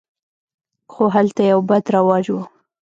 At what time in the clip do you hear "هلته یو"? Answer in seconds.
1.15-1.59